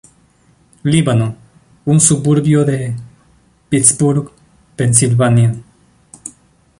[0.81, 1.35] Líbano,
[1.85, 2.95] un suburbio de
[3.69, 4.31] Pittsburgh,
[4.75, 5.53] Pennsylvania.